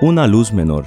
Una 0.00 0.28
luz 0.28 0.52
menor, 0.52 0.84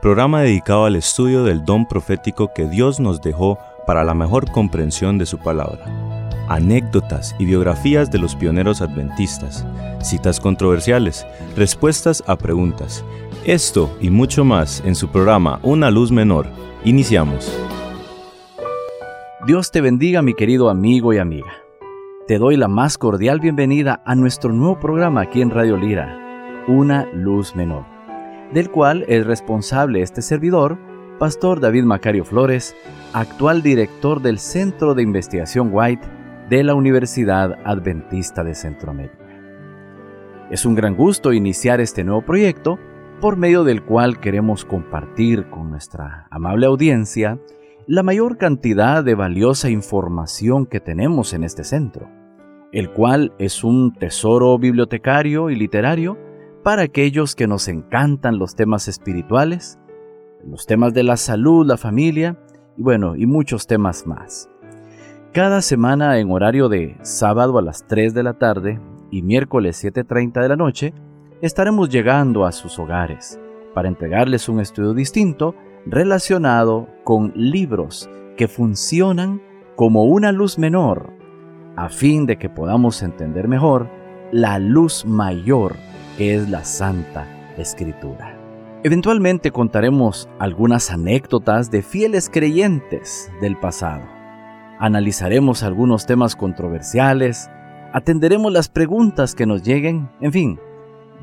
programa 0.00 0.40
dedicado 0.40 0.86
al 0.86 0.96
estudio 0.96 1.44
del 1.44 1.66
don 1.66 1.86
profético 1.86 2.54
que 2.54 2.66
Dios 2.66 2.98
nos 2.98 3.20
dejó 3.20 3.58
para 3.86 4.04
la 4.04 4.14
mejor 4.14 4.50
comprensión 4.50 5.18
de 5.18 5.26
su 5.26 5.36
palabra. 5.36 5.84
Anécdotas 6.48 7.36
y 7.38 7.44
biografías 7.44 8.10
de 8.10 8.18
los 8.18 8.34
pioneros 8.34 8.80
adventistas, 8.80 9.66
citas 10.00 10.40
controversiales, 10.40 11.26
respuestas 11.56 12.24
a 12.26 12.36
preguntas. 12.36 13.04
Esto 13.44 13.94
y 14.00 14.08
mucho 14.08 14.46
más 14.46 14.82
en 14.86 14.94
su 14.94 15.08
programa 15.08 15.60
Una 15.62 15.90
luz 15.90 16.10
menor. 16.10 16.46
Iniciamos. 16.86 17.54
Dios 19.46 19.70
te 19.70 19.82
bendiga 19.82 20.22
mi 20.22 20.32
querido 20.32 20.70
amigo 20.70 21.12
y 21.12 21.18
amiga. 21.18 21.52
Te 22.26 22.38
doy 22.38 22.56
la 22.56 22.68
más 22.68 22.96
cordial 22.96 23.40
bienvenida 23.40 24.02
a 24.06 24.14
nuestro 24.14 24.54
nuevo 24.54 24.80
programa 24.80 25.20
aquí 25.20 25.42
en 25.42 25.50
Radio 25.50 25.76
Lira, 25.76 26.64
Una 26.66 27.06
luz 27.12 27.54
menor, 27.54 27.97
del 28.52 28.70
cual 28.70 29.04
es 29.08 29.26
responsable 29.26 30.02
este 30.02 30.22
servidor, 30.22 30.78
Pastor 31.18 31.60
David 31.60 31.84
Macario 31.84 32.24
Flores, 32.24 32.76
actual 33.12 33.62
director 33.62 34.22
del 34.22 34.38
Centro 34.38 34.94
de 34.94 35.02
Investigación 35.02 35.70
White 35.72 36.06
de 36.48 36.62
la 36.62 36.74
Universidad 36.74 37.58
Adventista 37.64 38.44
de 38.44 38.54
Centroamérica. 38.54 39.18
Es 40.50 40.64
un 40.64 40.74
gran 40.74 40.94
gusto 40.94 41.32
iniciar 41.32 41.80
este 41.80 42.04
nuevo 42.04 42.22
proyecto 42.22 42.78
por 43.20 43.36
medio 43.36 43.64
del 43.64 43.82
cual 43.82 44.20
queremos 44.20 44.64
compartir 44.64 45.50
con 45.50 45.70
nuestra 45.70 46.26
amable 46.30 46.66
audiencia 46.66 47.38
la 47.86 48.02
mayor 48.02 48.38
cantidad 48.38 49.02
de 49.02 49.14
valiosa 49.14 49.70
información 49.70 50.66
que 50.66 50.80
tenemos 50.80 51.34
en 51.34 51.42
este 51.42 51.64
centro, 51.64 52.08
el 52.72 52.90
cual 52.90 53.32
es 53.38 53.64
un 53.64 53.92
tesoro 53.94 54.58
bibliotecario 54.58 55.50
y 55.50 55.56
literario 55.56 56.27
para 56.68 56.82
aquellos 56.82 57.34
que 57.34 57.46
nos 57.46 57.66
encantan 57.66 58.38
los 58.38 58.54
temas 58.54 58.88
espirituales, 58.88 59.78
los 60.44 60.66
temas 60.66 60.92
de 60.92 61.02
la 61.02 61.16
salud, 61.16 61.66
la 61.66 61.78
familia 61.78 62.36
y 62.76 62.82
bueno, 62.82 63.16
y 63.16 63.24
muchos 63.24 63.66
temas 63.66 64.06
más. 64.06 64.50
Cada 65.32 65.62
semana 65.62 66.18
en 66.18 66.30
horario 66.30 66.68
de 66.68 66.98
sábado 67.00 67.56
a 67.56 67.62
las 67.62 67.86
3 67.86 68.12
de 68.12 68.22
la 68.22 68.34
tarde 68.34 68.82
y 69.10 69.22
miércoles 69.22 69.82
7.30 69.82 70.42
de 70.42 70.48
la 70.50 70.56
noche, 70.56 70.92
estaremos 71.40 71.88
llegando 71.88 72.44
a 72.44 72.52
sus 72.52 72.78
hogares 72.78 73.40
para 73.72 73.88
entregarles 73.88 74.46
un 74.50 74.60
estudio 74.60 74.92
distinto 74.92 75.54
relacionado 75.86 76.86
con 77.02 77.32
libros 77.34 78.10
que 78.36 78.46
funcionan 78.46 79.40
como 79.74 80.04
una 80.04 80.32
luz 80.32 80.58
menor, 80.58 81.14
a 81.76 81.88
fin 81.88 82.26
de 82.26 82.36
que 82.36 82.50
podamos 82.50 83.02
entender 83.02 83.48
mejor 83.48 83.88
la 84.32 84.58
luz 84.58 85.04
mayor 85.06 85.76
que 86.16 86.34
es 86.34 86.48
la 86.50 86.64
Santa 86.64 87.26
Escritura. 87.56 88.36
Eventualmente 88.84 89.50
contaremos 89.50 90.28
algunas 90.38 90.90
anécdotas 90.90 91.70
de 91.70 91.82
fieles 91.82 92.30
creyentes 92.30 93.30
del 93.40 93.56
pasado. 93.56 94.02
Analizaremos 94.78 95.62
algunos 95.62 96.06
temas 96.06 96.36
controversiales, 96.36 97.50
atenderemos 97.92 98.52
las 98.52 98.68
preguntas 98.68 99.34
que 99.34 99.46
nos 99.46 99.62
lleguen, 99.62 100.08
en 100.20 100.32
fin, 100.32 100.60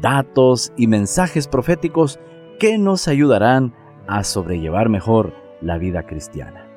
datos 0.01 0.73
y 0.75 0.87
mensajes 0.87 1.47
proféticos 1.47 2.19
que 2.59 2.77
nos 2.77 3.07
ayudarán 3.07 3.73
a 4.07 4.23
sobrellevar 4.23 4.89
mejor 4.89 5.33
la 5.61 5.77
vida 5.77 6.03
cristiana. 6.03 6.67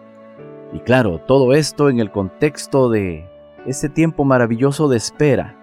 Y 0.72 0.80
claro, 0.80 1.20
todo 1.20 1.54
esto 1.54 1.88
en 1.88 1.98
el 1.98 2.10
contexto 2.10 2.90
de 2.90 3.28
ese 3.66 3.88
tiempo 3.88 4.24
maravilloso 4.24 4.88
de 4.88 4.96
espera 4.98 5.58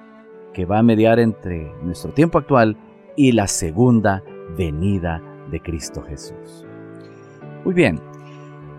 que 0.55 0.65
va 0.65 0.79
a 0.79 0.83
mediar 0.83 1.19
entre 1.19 1.69
nuestro 1.83 2.13
tiempo 2.13 2.37
actual 2.37 2.77
y 3.17 3.33
la 3.33 3.45
segunda 3.47 4.23
venida 4.57 5.21
de 5.51 5.59
Cristo 5.59 6.01
Jesús. 6.01 6.65
Muy 7.65 7.73
bien, 7.73 7.99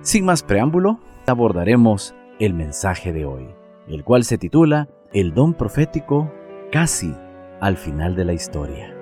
sin 0.01 0.25
más 0.25 0.43
preámbulo, 0.43 0.99
abordaremos 1.27 2.15
el 2.39 2.55
mensaje 2.55 3.13
de 3.13 3.27
hoy, 3.27 3.47
el 3.89 4.05
cual 4.05 4.25
se 4.25 4.39
titula 4.39 4.89
El 5.13 5.35
don 5.35 5.53
profético 5.53 6.33
casi 6.73 7.15
al 7.61 7.77
final 7.77 8.17
de 8.17 8.25
la 8.25 8.33
historia. 8.33 8.97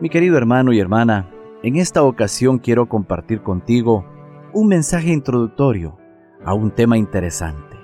Mi 0.00 0.08
querido 0.08 0.36
hermano 0.38 0.72
y 0.72 0.78
hermana, 0.78 1.30
en 1.64 1.76
esta 1.76 2.04
ocasión 2.04 2.58
quiero 2.58 2.88
compartir 2.88 3.42
contigo 3.42 4.04
un 4.52 4.68
mensaje 4.68 5.12
introductorio 5.12 5.98
a 6.44 6.54
un 6.54 6.70
tema 6.70 6.96
interesante, 6.96 7.76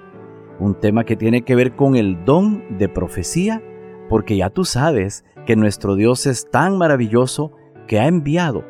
un 0.60 0.74
tema 0.74 1.04
que 1.04 1.16
tiene 1.16 1.42
que 1.42 1.56
ver 1.56 1.74
con 1.74 1.96
el 1.96 2.24
don 2.24 2.78
de 2.78 2.88
profecía, 2.88 3.62
porque 4.08 4.36
ya 4.36 4.50
tú 4.50 4.64
sabes 4.64 5.24
que 5.46 5.56
nuestro 5.56 5.94
Dios 5.94 6.26
es 6.26 6.50
tan 6.50 6.76
maravilloso 6.78 7.52
que 7.86 7.98
ha 7.98 8.06
enviado, 8.06 8.64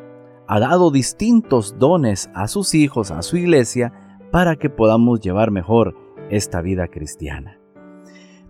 ha 0.47 0.61
dado 0.61 0.91
distintos 0.91 1.77
dones 1.79 2.31
a 2.35 2.49
sus 2.49 2.75
hijos, 2.75 3.11
a 3.11 3.23
su 3.23 3.37
iglesia, 3.37 3.93
para 4.31 4.57
que 4.57 4.71
podamos 4.71 5.21
llevar 5.21 5.51
mejor 5.51 5.97
esta 6.31 6.61
vida 6.61 6.89
cristiana. 6.89 7.59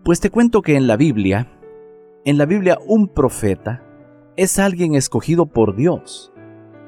Pues 0.04 0.20
te 0.20 0.30
cuento 0.30 0.62
que 0.62 0.76
en 0.76 0.86
la 0.86 0.96
Biblia, 0.96 1.58
en 2.24 2.38
la 2.38 2.46
Biblia 2.46 2.78
un 2.86 3.08
profeta 3.08 3.84
es 4.36 4.58
alguien 4.58 4.94
escogido 4.94 5.46
por 5.46 5.74
Dios, 5.76 6.32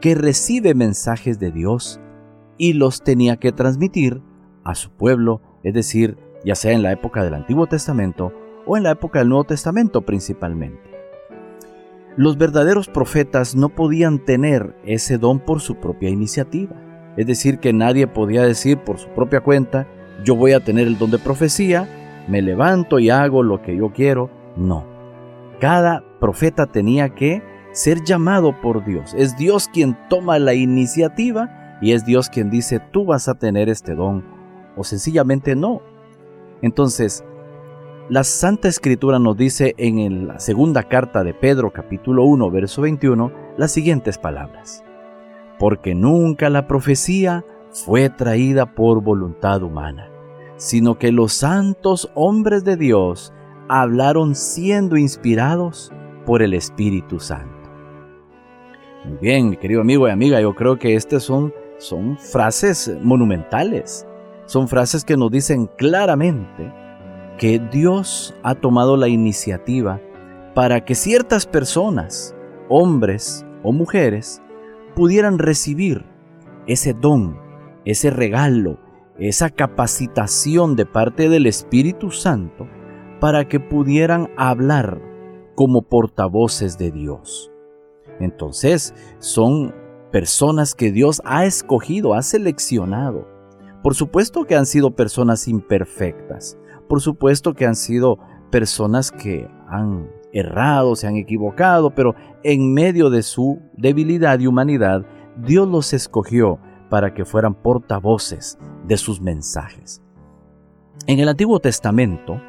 que 0.00 0.15
recibe 0.15 0.75
mensajes 0.75 1.38
de 1.38 1.50
Dios 1.50 2.00
y 2.59 2.75
los 2.75 3.03
tenía 3.03 3.37
que 3.37 3.53
transmitir 3.53 4.22
a 4.65 4.75
su 4.75 4.91
pueblo, 4.91 5.41
es 5.62 5.75
decir, 5.75 6.19
ya 6.44 6.55
sea 6.55 6.72
en 6.72 6.82
la 6.82 6.93
época 6.93 7.25
del 7.25 7.34
Antiguo 7.34 7.67
Testamento 7.67 8.32
o 8.66 8.76
en 8.76 8.82
la 8.82 8.93
época 8.93 9.19
del 9.19 9.28
Nuevo 9.28 9.44
Testamento 9.44 10.03
principalmente. 10.03 10.91
Los 12.16 12.37
verdaderos 12.37 12.88
profetas 12.88 13.54
no 13.54 13.69
podían 13.69 14.19
tener 14.19 14.76
ese 14.84 15.16
don 15.19 15.38
por 15.41 15.60
su 15.60 15.76
propia 15.76 16.10
iniciativa, 16.10 16.76
es 17.16 17.26
decir, 17.26 17.59
que 17.59 17.72
nadie 17.72 18.06
podía 18.06 18.43
decir 18.43 18.78
por 18.78 18.99
su 18.99 19.09
propia 19.10 19.41
cuenta, 19.41 19.87
yo 20.25 20.37
voy 20.37 20.53
a 20.53 20.60
tener 20.60 20.87
el 20.87 20.99
don 20.99 21.10
de 21.10 21.19
profecía, 21.19 22.25
me 22.28 22.43
levanto 22.43 22.99
y 22.99 23.10
hago 23.10 23.43
lo 23.43 23.62
que 23.62 23.76
yo 23.76 23.93
quiero. 23.93 24.31
No, 24.56 24.84
cada 25.60 26.04
profeta 26.19 26.66
tenía 26.66 27.10
que 27.10 27.43
ser 27.72 28.03
llamado 28.03 28.60
por 28.60 28.84
Dios. 28.84 29.15
Es 29.16 29.37
Dios 29.37 29.69
quien 29.72 29.97
toma 30.09 30.38
la 30.38 30.54
iniciativa 30.54 31.78
y 31.81 31.93
es 31.93 32.04
Dios 32.04 32.28
quien 32.28 32.50
dice, 32.50 32.81
tú 32.93 33.04
vas 33.04 33.28
a 33.28 33.34
tener 33.34 33.69
este 33.69 33.94
don 33.94 34.25
o 34.76 34.84
sencillamente 34.84 35.54
no. 35.56 35.82
Entonces, 36.62 37.25
la 38.10 38.25
Santa 38.25 38.66
Escritura 38.66 39.21
nos 39.21 39.37
dice 39.37 39.72
en 39.78 40.26
la 40.26 40.41
segunda 40.41 40.82
carta 40.82 41.22
de 41.22 41.32
Pedro 41.32 41.71
capítulo 41.71 42.25
1 42.25 42.50
verso 42.50 42.82
21 42.82 43.31
las 43.56 43.71
siguientes 43.71 44.19
palabras. 44.19 44.82
Porque 45.60 45.94
nunca 45.94 46.50
la 46.50 46.66
profecía 46.66 47.44
fue 47.70 48.10
traída 48.10 48.75
por 48.75 49.00
voluntad 49.00 49.62
humana, 49.62 50.10
sino 50.56 50.99
que 50.99 51.12
los 51.12 51.34
santos 51.34 52.10
hombres 52.16 52.65
de 52.65 52.76
Dios 52.76 53.32
hablaron 53.69 54.34
siendo 54.34 54.97
inspirados 54.97 55.93
por 56.26 56.43
el 56.43 56.54
Espíritu 56.54 57.20
Santo. 57.20 57.70
Muy 59.04 59.19
bien, 59.19 59.50
mi 59.50 59.56
querido 59.56 59.82
amigo 59.82 60.09
y 60.09 60.10
amiga, 60.10 60.41
yo 60.41 60.53
creo 60.56 60.76
que 60.81 60.97
estas 60.97 61.22
son, 61.22 61.54
son 61.78 62.19
frases 62.19 62.93
monumentales. 63.03 64.04
Son 64.47 64.66
frases 64.66 65.04
que 65.04 65.16
nos 65.16 65.31
dicen 65.31 65.70
claramente 65.78 66.79
que 67.40 67.58
Dios 67.58 68.34
ha 68.42 68.54
tomado 68.54 68.98
la 68.98 69.08
iniciativa 69.08 69.98
para 70.54 70.84
que 70.84 70.94
ciertas 70.94 71.46
personas, 71.46 72.36
hombres 72.68 73.46
o 73.62 73.72
mujeres, 73.72 74.42
pudieran 74.94 75.38
recibir 75.38 76.04
ese 76.66 76.92
don, 76.92 77.40
ese 77.86 78.10
regalo, 78.10 78.78
esa 79.18 79.48
capacitación 79.48 80.76
de 80.76 80.84
parte 80.84 81.30
del 81.30 81.46
Espíritu 81.46 82.10
Santo 82.10 82.68
para 83.20 83.48
que 83.48 83.58
pudieran 83.58 84.28
hablar 84.36 85.00
como 85.54 85.80
portavoces 85.80 86.76
de 86.76 86.90
Dios. 86.90 87.50
Entonces, 88.18 88.94
son 89.19 89.75
personas 90.12 90.75
que 90.75 90.93
Dios 90.93 91.22
ha 91.25 91.46
escogido, 91.46 92.12
ha 92.12 92.20
seleccionado. 92.20 93.26
Por 93.82 93.94
supuesto 93.94 94.44
que 94.44 94.56
han 94.56 94.66
sido 94.66 94.90
personas 94.94 95.48
imperfectas. 95.48 96.58
Por 96.90 97.00
supuesto 97.00 97.54
que 97.54 97.66
han 97.66 97.76
sido 97.76 98.19
personas 98.50 99.12
que 99.12 99.48
han 99.69 100.10
errado, 100.32 100.96
se 100.96 101.06
han 101.06 101.14
equivocado, 101.14 101.94
pero 101.94 102.16
en 102.42 102.75
medio 102.75 103.10
de 103.10 103.22
su 103.22 103.62
debilidad 103.76 104.40
y 104.40 104.48
humanidad, 104.48 105.06
Dios 105.37 105.69
los 105.69 105.92
escogió 105.92 106.58
para 106.88 107.14
que 107.14 107.25
fueran 107.25 107.54
portavoces 107.54 108.58
de 108.88 108.96
sus 108.96 109.20
mensajes. 109.20 110.02
En 111.06 111.20
el 111.20 111.28
Antiguo 111.28 111.60
Testamento, 111.60 112.42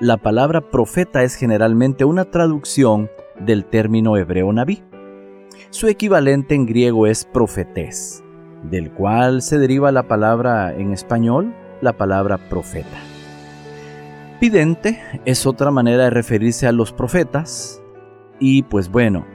la 0.00 0.16
palabra 0.16 0.60
profeta 0.60 1.22
es 1.22 1.36
generalmente 1.36 2.04
una 2.04 2.24
traducción 2.24 3.08
del 3.38 3.64
término 3.64 4.16
hebreo 4.16 4.52
naví. 4.52 4.82
Su 5.70 5.86
equivalente 5.86 6.56
en 6.56 6.66
griego 6.66 7.06
es 7.06 7.24
profetés, 7.24 8.24
del 8.64 8.90
cual 8.90 9.40
se 9.40 9.56
deriva 9.56 9.92
la 9.92 10.08
palabra 10.08 10.74
en 10.74 10.92
español, 10.92 11.54
la 11.80 11.92
palabra 11.92 12.38
profeta. 12.38 13.07
Es 15.24 15.46
otra 15.46 15.72
manera 15.72 16.04
de 16.04 16.10
referirse 16.10 16.68
a 16.68 16.72
los 16.72 16.92
profetas 16.92 17.82
y 18.38 18.62
pues 18.62 18.88
bueno, 18.88 19.26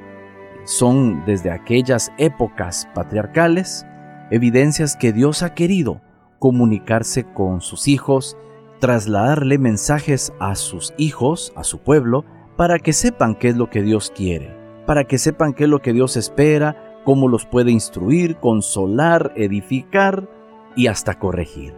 son 0.63 1.25
desde 1.25 1.51
aquellas 1.51 2.13
épocas 2.17 2.87
patriarcales 2.95 3.85
evidencias 4.31 4.95
que 4.95 5.11
Dios 5.11 5.43
ha 5.43 5.53
querido 5.53 6.01
comunicarse 6.39 7.25
con 7.25 7.59
sus 7.59 7.89
hijos, 7.89 8.37
trasladarle 8.79 9.57
mensajes 9.57 10.31
a 10.39 10.55
sus 10.55 10.93
hijos, 10.97 11.51
a 11.57 11.65
su 11.65 11.79
pueblo, 11.79 12.23
para 12.55 12.79
que 12.79 12.93
sepan 12.93 13.35
qué 13.35 13.49
es 13.49 13.57
lo 13.57 13.69
que 13.69 13.81
Dios 13.81 14.09
quiere, 14.15 14.55
para 14.85 15.03
que 15.03 15.17
sepan 15.17 15.53
qué 15.53 15.65
es 15.65 15.69
lo 15.69 15.81
que 15.81 15.91
Dios 15.91 16.15
espera, 16.15 17.01
cómo 17.03 17.27
los 17.27 17.45
puede 17.45 17.71
instruir, 17.71 18.37
consolar, 18.37 19.33
edificar 19.35 20.29
y 20.77 20.87
hasta 20.87 21.19
corregir. 21.19 21.75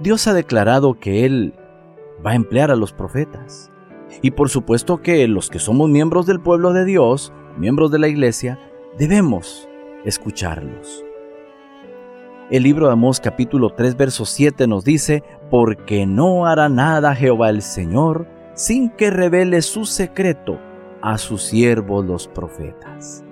Dios 0.00 0.26
ha 0.26 0.32
declarado 0.32 0.98
que 0.98 1.26
Él 1.26 1.54
va 2.24 2.32
a 2.32 2.36
emplear 2.36 2.70
a 2.70 2.76
los 2.76 2.92
profetas. 2.92 3.70
Y 4.20 4.32
por 4.32 4.48
supuesto 4.48 5.00
que 5.00 5.26
los 5.28 5.50
que 5.50 5.58
somos 5.58 5.88
miembros 5.88 6.26
del 6.26 6.40
pueblo 6.40 6.72
de 6.72 6.84
Dios, 6.84 7.32
miembros 7.56 7.90
de 7.90 7.98
la 7.98 8.08
iglesia, 8.08 8.58
debemos 8.98 9.68
escucharlos. 10.04 11.04
El 12.50 12.64
libro 12.64 12.86
de 12.86 12.92
Amós 12.92 13.20
capítulo 13.20 13.70
3 13.70 13.96
verso 13.96 14.26
7 14.26 14.66
nos 14.66 14.84
dice, 14.84 15.22
porque 15.50 16.06
no 16.06 16.46
hará 16.46 16.68
nada 16.68 17.14
Jehová 17.14 17.48
el 17.48 17.62
Señor 17.62 18.26
sin 18.54 18.90
que 18.90 19.10
revele 19.10 19.62
su 19.62 19.86
secreto 19.86 20.58
a 21.00 21.18
sus 21.18 21.42
siervos 21.42 22.04
los 22.04 22.28
profetas. 22.28 23.24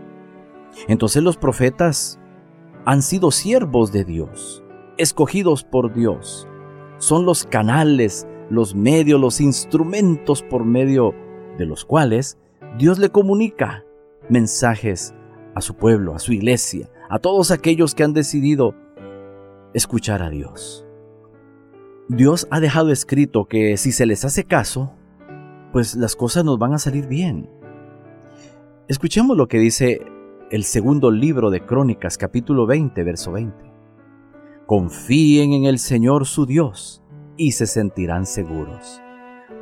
Entonces 0.89 1.23
los 1.23 1.37
profetas 1.37 2.19
han 2.87 3.03
sido 3.03 3.31
siervos 3.31 3.93
de 3.93 4.05
Dios, 4.05 4.65
escogidos 4.97 5.65
por 5.65 5.93
Dios. 5.93 6.49
Son 6.99 7.27
los 7.27 7.45
canales, 7.45 8.27
los 8.51 8.75
medios, 8.75 9.21
los 9.21 9.41
instrumentos 9.41 10.43
por 10.43 10.65
medio 10.65 11.15
de 11.57 11.67
los 11.67 11.85
cuales 11.85 12.39
Dios 12.79 12.99
le 12.99 13.11
comunica 13.11 13.85
mensajes 14.29 15.15
a 15.55 15.61
su 15.61 15.75
pueblo, 15.75 16.15
a 16.15 16.19
su 16.19 16.33
iglesia, 16.33 16.91
a 17.09 17.19
todos 17.19 17.51
aquellos 17.51 17.95
que 17.95 18.05
han 18.05 18.13
decidido 18.13 18.75
escuchar 19.73 20.23
a 20.23 20.31
Dios. 20.31 20.85
Dios 22.09 22.49
ha 22.51 22.61
dejado 22.61 22.91
escrito 22.91 23.47
que 23.47 23.77
si 23.77 23.93
se 23.93 24.05
les 24.05 24.25
hace 24.25 24.45
caso, 24.45 24.93
pues 25.73 25.95
las 25.95 26.17
cosas 26.17 26.45
nos 26.45 26.59
van 26.59 26.75
a 26.75 26.79
salir 26.79 27.07
bien. 27.07 27.49
Escuchemos 28.89 29.37
lo 29.37 29.47
que 29.47 29.59
dice 29.59 30.01
el 30.51 30.65
segundo 30.65 31.13
libro 31.13 31.51
de 31.51 31.65
Crónicas, 31.65 32.19
capítulo 32.19 32.67
20, 32.67 33.05
verso 33.05 33.31
20. 33.31 33.57
Confíen 34.67 35.53
en 35.53 35.65
el 35.65 35.79
Señor 35.79 36.27
su 36.27 36.47
Dios 36.47 37.00
y 37.41 37.53
se 37.53 37.67
sentirán 37.67 38.27
seguros. 38.27 39.01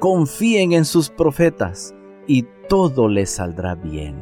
Confíen 0.00 0.72
en 0.72 0.84
sus 0.84 1.10
profetas 1.10 1.94
y 2.26 2.44
todo 2.68 3.08
les 3.08 3.30
saldrá 3.30 3.76
bien. 3.76 4.16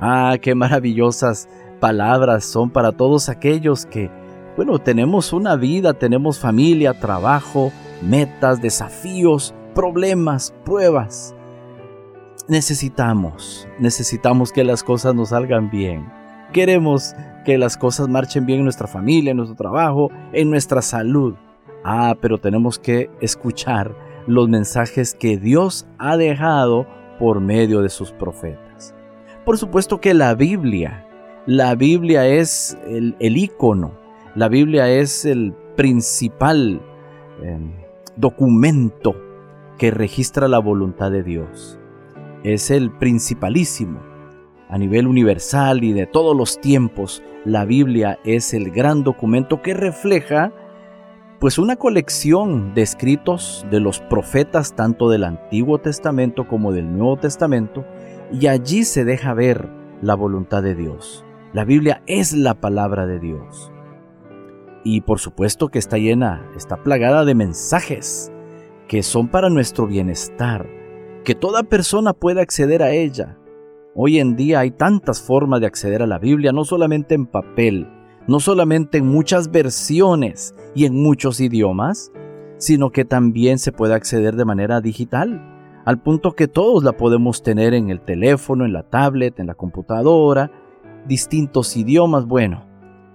Ah, 0.00 0.38
qué 0.40 0.54
maravillosas 0.54 1.46
palabras 1.78 2.46
son 2.46 2.70
para 2.70 2.92
todos 2.92 3.28
aquellos 3.28 3.84
que 3.84 4.10
bueno, 4.56 4.78
tenemos 4.78 5.34
una 5.34 5.56
vida, 5.56 5.92
tenemos 5.92 6.38
familia, 6.38 6.98
trabajo, 6.98 7.70
metas, 8.00 8.62
desafíos, 8.62 9.54
problemas, 9.74 10.54
pruebas. 10.64 11.34
Necesitamos, 12.48 13.68
necesitamos 13.78 14.52
que 14.52 14.64
las 14.64 14.82
cosas 14.82 15.14
nos 15.14 15.30
salgan 15.30 15.70
bien. 15.70 16.10
Queremos 16.54 17.14
que 17.44 17.58
las 17.58 17.76
cosas 17.76 18.08
marchen 18.08 18.46
bien 18.46 18.60
en 18.60 18.64
nuestra 18.64 18.86
familia, 18.86 19.32
en 19.32 19.36
nuestro 19.36 19.56
trabajo, 19.56 20.10
en 20.32 20.48
nuestra 20.48 20.80
salud. 20.80 21.34
Ah, 21.84 22.16
pero 22.20 22.38
tenemos 22.38 22.78
que 22.78 23.10
escuchar 23.20 23.94
los 24.26 24.48
mensajes 24.48 25.14
que 25.14 25.36
Dios 25.36 25.86
ha 25.98 26.16
dejado 26.16 26.86
por 27.18 27.40
medio 27.40 27.82
de 27.82 27.88
sus 27.88 28.12
profetas. 28.12 28.94
Por 29.44 29.58
supuesto 29.58 30.00
que 30.00 30.14
la 30.14 30.34
Biblia, 30.34 31.06
la 31.46 31.74
Biblia 31.74 32.26
es 32.26 32.78
el, 32.86 33.16
el 33.18 33.36
icono 33.36 34.02
la 34.34 34.48
Biblia 34.48 34.88
es 34.88 35.26
el 35.26 35.52
principal 35.76 36.80
em, 37.42 37.72
documento 38.16 39.14
que 39.76 39.90
registra 39.90 40.48
la 40.48 40.58
voluntad 40.58 41.10
de 41.10 41.22
Dios. 41.22 41.78
Es 42.42 42.70
el 42.70 42.90
principalísimo. 42.90 44.00
A 44.70 44.78
nivel 44.78 45.06
universal 45.06 45.84
y 45.84 45.92
de 45.92 46.06
todos 46.06 46.34
los 46.34 46.62
tiempos, 46.62 47.22
la 47.44 47.66
Biblia 47.66 48.18
es 48.24 48.54
el 48.54 48.70
gran 48.70 49.04
documento 49.04 49.60
que 49.60 49.74
refleja 49.74 50.50
pues 51.42 51.58
una 51.58 51.74
colección 51.74 52.72
de 52.72 52.82
escritos 52.82 53.66
de 53.68 53.80
los 53.80 53.98
profetas 53.98 54.76
tanto 54.76 55.10
del 55.10 55.24
Antiguo 55.24 55.78
Testamento 55.78 56.46
como 56.46 56.70
del 56.70 56.96
Nuevo 56.96 57.16
Testamento 57.16 57.84
y 58.30 58.46
allí 58.46 58.84
se 58.84 59.04
deja 59.04 59.34
ver 59.34 59.68
la 60.02 60.14
voluntad 60.14 60.62
de 60.62 60.76
Dios. 60.76 61.24
La 61.52 61.64
Biblia 61.64 62.00
es 62.06 62.32
la 62.32 62.54
palabra 62.54 63.06
de 63.06 63.18
Dios. 63.18 63.72
Y 64.84 65.00
por 65.00 65.18
supuesto 65.18 65.68
que 65.68 65.80
está 65.80 65.98
llena, 65.98 66.48
está 66.56 66.76
plagada 66.76 67.24
de 67.24 67.34
mensajes 67.34 68.30
que 68.86 69.02
son 69.02 69.26
para 69.26 69.50
nuestro 69.50 69.88
bienestar, 69.88 70.68
que 71.24 71.34
toda 71.34 71.64
persona 71.64 72.12
puede 72.12 72.40
acceder 72.40 72.84
a 72.84 72.92
ella. 72.92 73.36
Hoy 73.96 74.20
en 74.20 74.36
día 74.36 74.60
hay 74.60 74.70
tantas 74.70 75.20
formas 75.20 75.58
de 75.60 75.66
acceder 75.66 76.02
a 76.02 76.06
la 76.06 76.20
Biblia, 76.20 76.52
no 76.52 76.64
solamente 76.64 77.16
en 77.16 77.26
papel, 77.26 77.88
no 78.26 78.40
solamente 78.40 78.98
en 78.98 79.06
muchas 79.06 79.50
versiones 79.50 80.54
y 80.74 80.84
en 80.84 81.02
muchos 81.02 81.40
idiomas, 81.40 82.12
sino 82.58 82.90
que 82.90 83.04
también 83.04 83.58
se 83.58 83.72
puede 83.72 83.94
acceder 83.94 84.36
de 84.36 84.44
manera 84.44 84.80
digital, 84.80 85.48
al 85.84 86.00
punto 86.00 86.32
que 86.32 86.48
todos 86.48 86.84
la 86.84 86.92
podemos 86.92 87.42
tener 87.42 87.74
en 87.74 87.90
el 87.90 88.00
teléfono, 88.00 88.64
en 88.64 88.72
la 88.72 88.84
tablet, 88.84 89.40
en 89.40 89.48
la 89.48 89.54
computadora, 89.54 90.52
distintos 91.06 91.76
idiomas, 91.76 92.26
bueno, 92.26 92.72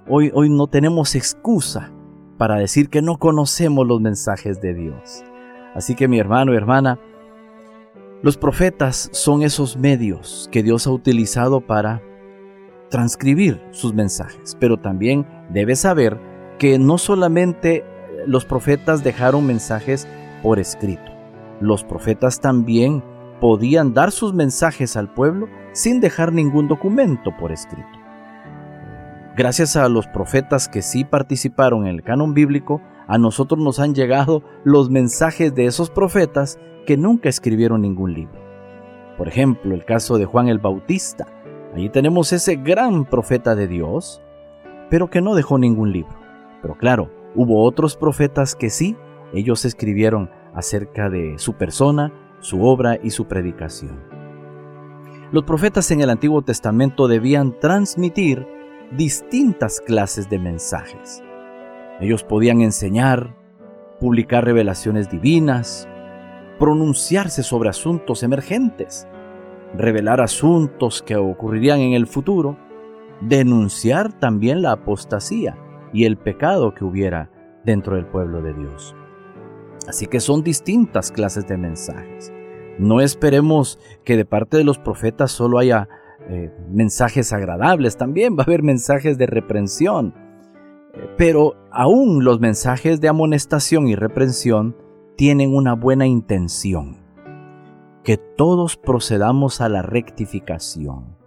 Hoy, 0.10 0.32
hoy 0.34 0.50
no 0.50 0.68
tenemos 0.68 1.16
excusa 1.16 1.92
para 2.38 2.56
decir 2.56 2.90
que 2.90 3.02
no 3.02 3.18
conocemos 3.18 3.86
los 3.86 4.00
mensajes 4.00 4.62
de 4.62 4.74
Dios. 4.74 5.26
Así 5.76 5.96
que 5.96 6.08
mi 6.08 6.18
hermano 6.18 6.54
y 6.54 6.56
hermana, 6.56 6.98
los 8.22 8.38
profetas 8.38 9.10
son 9.12 9.44
esos 9.44 9.76
medios 9.76 10.48
que 10.50 10.64
Dios 10.64 10.88
ha 10.88 10.92
utilizado 10.92 11.60
para 11.60 12.02
transcribir 12.90 13.62
sus 13.72 13.94
mensajes, 13.94 14.58
pero 14.60 14.78
también 14.78 15.26
debes 15.50 15.80
saber 15.80 16.20
que 16.58 16.80
no 16.80 16.98
solamente 16.98 17.84
los 18.26 18.46
profetas 18.46 19.04
dejaron 19.04 19.46
mensajes 19.46 20.08
por 20.42 20.60
escrito, 20.60 21.12
los 21.60 21.84
profetas 21.84 22.40
también 22.40 23.04
podían 23.40 23.94
dar 23.94 24.12
sus 24.12 24.34
mensajes 24.34 24.98
al 24.98 25.14
pueblo 25.14 25.48
sin 25.74 26.00
dejar 26.00 26.34
ningún 26.34 26.68
documento 26.68 27.32
por 27.38 27.52
escrito. 27.52 27.88
Gracias 29.36 29.76
a 29.76 29.88
los 29.88 30.08
profetas 30.08 30.68
que 30.68 30.82
sí 30.82 31.04
participaron 31.04 31.86
en 31.86 31.94
el 31.94 32.04
canon 32.04 32.34
bíblico, 32.34 32.82
a 33.08 33.20
nosotros 33.20 33.60
nos 33.60 33.80
han 33.80 33.94
llegado 33.94 34.42
los 34.64 34.90
mensajes 34.90 35.54
de 35.54 35.66
esos 35.66 35.92
profetas 35.92 36.60
que 36.88 36.98
nunca 36.98 37.30
escribieron 37.30 37.82
ningún 37.82 38.14
libro. 38.14 38.42
Por 39.18 39.28
ejemplo, 39.28 39.74
el 39.74 39.86
caso 39.86 40.18
de 40.18 40.26
Juan 40.26 40.48
el 40.48 40.60
Bautista. 40.60 41.28
Allí 41.78 41.90
tenemos 41.90 42.34
ese 42.34 42.56
gran 42.56 43.06
profeta 43.06 43.54
de 43.54 43.68
Dios, 43.68 44.20
pero 44.90 45.12
que 45.12 45.22
no 45.22 45.36
dejó 45.36 45.60
ningún 45.60 45.92
libro. 45.92 46.18
Pero 46.60 46.76
claro, 46.76 47.12
hubo 47.36 47.64
otros 47.64 47.96
profetas 47.96 48.56
que 48.56 48.72
sí, 48.72 48.98
ellos 49.32 49.64
escribieron 49.64 50.32
acerca 50.56 51.12
de 51.12 51.38
su 51.38 51.54
persona, 51.54 52.12
su 52.40 52.64
obra 52.64 52.98
y 53.04 53.12
su 53.12 53.26
predicación. 53.28 54.02
Los 55.32 55.44
profetas 55.44 55.92
en 55.92 56.02
el 56.02 56.10
Antiguo 56.10 56.42
Testamento 56.42 57.08
debían 57.08 57.60
transmitir 57.60 58.48
distintas 58.94 59.80
clases 59.80 60.32
de 60.32 60.40
mensajes. 60.40 61.22
Ellos 62.00 62.24
podían 62.24 62.62
enseñar, 62.62 63.38
publicar 64.00 64.46
revelaciones 64.46 65.12
divinas, 65.12 65.88
pronunciarse 66.58 67.44
sobre 67.44 67.70
asuntos 67.70 68.24
emergentes, 68.24 69.08
revelar 69.76 70.22
asuntos 70.22 71.02
que 71.02 71.16
ocurrirían 71.16 71.80
en 71.80 71.94
el 71.94 72.08
futuro, 72.08 72.58
denunciar 73.22 74.14
también 74.14 74.62
la 74.62 74.74
apostasía 74.74 75.58
y 75.94 76.06
el 76.06 76.18
pecado 76.18 76.74
que 76.74 76.86
hubiera 76.86 77.30
dentro 77.66 77.96
del 77.96 78.06
pueblo 78.06 78.42
de 78.42 78.54
Dios. 78.54 78.96
Así 79.88 80.06
que 80.08 80.20
son 80.20 80.44
distintas 80.44 81.12
clases 81.12 81.48
de 81.48 81.58
mensajes. 81.58 82.34
No 82.78 83.02
esperemos 83.02 83.80
que 84.04 84.18
de 84.18 84.26
parte 84.26 84.58
de 84.58 84.64
los 84.64 84.78
profetas 84.78 85.32
solo 85.32 85.58
haya 85.58 85.88
eh, 86.30 86.52
mensajes 86.70 87.32
agradables, 87.34 87.98
también 87.98 88.36
va 88.38 88.42
a 88.42 88.46
haber 88.46 88.62
mensajes 88.62 89.18
de 89.18 89.26
reprensión. 89.26 90.14
Eh, 90.94 91.10
pero 91.18 91.56
aún 91.72 92.24
los 92.24 92.40
mensajes 92.40 93.00
de 93.02 93.08
amonestación 93.08 93.88
y 93.88 93.96
reprensión 93.96 94.76
tienen 95.16 95.56
una 95.56 95.74
buena 95.74 96.06
intención. 96.06 97.07
Que 98.08 98.16
todos 98.16 98.78
procedamos 98.78 99.60
a 99.60 99.68
la 99.68 99.82
rectificación. 99.82 101.18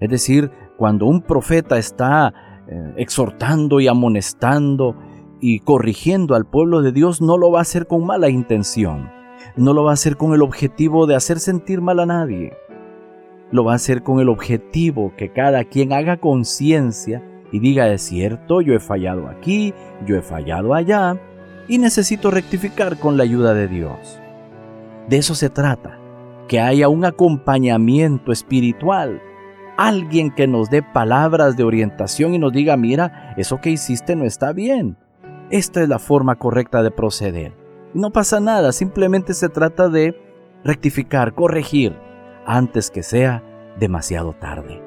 Es 0.00 0.08
decir, 0.08 0.50
cuando 0.78 1.04
un 1.04 1.20
profeta 1.20 1.76
está 1.76 2.32
eh, 2.68 2.94
exhortando 2.96 3.80
y 3.80 3.88
amonestando 3.88 4.96
y 5.42 5.60
corrigiendo 5.60 6.34
al 6.34 6.46
pueblo 6.46 6.80
de 6.80 6.92
Dios, 6.92 7.20
no 7.20 7.36
lo 7.36 7.50
va 7.50 7.58
a 7.58 7.62
hacer 7.62 7.86
con 7.86 8.06
mala 8.06 8.30
intención. 8.30 9.10
No 9.56 9.74
lo 9.74 9.84
va 9.84 9.90
a 9.90 9.94
hacer 9.94 10.16
con 10.16 10.32
el 10.32 10.40
objetivo 10.40 11.06
de 11.06 11.16
hacer 11.16 11.38
sentir 11.38 11.82
mal 11.82 12.00
a 12.00 12.06
nadie 12.06 12.54
lo 13.50 13.64
va 13.64 13.72
a 13.72 13.76
hacer 13.76 14.02
con 14.02 14.18
el 14.18 14.28
objetivo 14.28 15.12
que 15.16 15.32
cada 15.32 15.64
quien 15.64 15.92
haga 15.92 16.16
conciencia 16.16 17.22
y 17.52 17.60
diga, 17.60 17.88
es 17.88 18.02
cierto, 18.02 18.60
yo 18.60 18.74
he 18.74 18.80
fallado 18.80 19.28
aquí, 19.28 19.72
yo 20.04 20.16
he 20.16 20.22
fallado 20.22 20.74
allá, 20.74 21.16
y 21.68 21.78
necesito 21.78 22.30
rectificar 22.30 22.98
con 22.98 23.16
la 23.16 23.22
ayuda 23.22 23.54
de 23.54 23.68
Dios. 23.68 24.20
De 25.08 25.18
eso 25.18 25.36
se 25.36 25.48
trata, 25.48 26.00
que 26.48 26.60
haya 26.60 26.88
un 26.88 27.04
acompañamiento 27.04 28.32
espiritual, 28.32 29.22
alguien 29.76 30.30
que 30.30 30.46
nos 30.46 30.70
dé 30.70 30.82
palabras 30.82 31.56
de 31.56 31.64
orientación 31.64 32.34
y 32.34 32.38
nos 32.38 32.52
diga, 32.52 32.76
mira, 32.76 33.34
eso 33.36 33.60
que 33.60 33.70
hiciste 33.70 34.16
no 34.16 34.24
está 34.24 34.52
bien, 34.52 34.96
esta 35.50 35.82
es 35.82 35.88
la 35.88 35.98
forma 35.98 36.36
correcta 36.36 36.82
de 36.82 36.90
proceder. 36.90 37.54
no 37.94 38.10
pasa 38.10 38.40
nada, 38.40 38.72
simplemente 38.72 39.32
se 39.32 39.48
trata 39.48 39.88
de 39.88 40.20
rectificar, 40.64 41.34
corregir, 41.34 41.96
antes 42.44 42.90
que 42.90 43.02
sea 43.02 43.42
demasiado 43.78 44.32
tarde. 44.34 44.82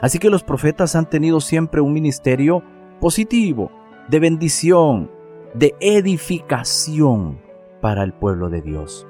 Así 0.00 0.18
que 0.18 0.30
los 0.30 0.44
profetas 0.44 0.94
han 0.94 1.08
tenido 1.08 1.40
siempre 1.40 1.80
un 1.80 1.92
ministerio 1.92 2.62
positivo, 3.00 3.70
de 4.08 4.20
bendición, 4.20 5.10
de 5.54 5.74
edificación 5.80 7.40
para 7.80 8.02
el 8.02 8.12
pueblo 8.12 8.48
de 8.48 8.62
Dios. 8.62 9.06